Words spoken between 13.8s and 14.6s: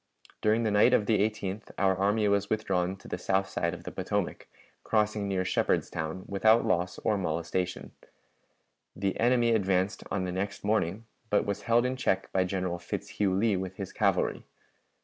cavalry.